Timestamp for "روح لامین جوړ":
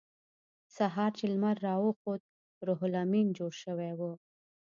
2.67-3.51